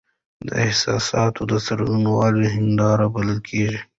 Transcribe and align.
د 0.47 0.49
احساساتو 0.65 1.41
د 1.51 1.53
څرګندوني 1.67 2.45
هنداره 2.55 3.05
بلل 3.13 3.39
کیږي. 3.49 3.79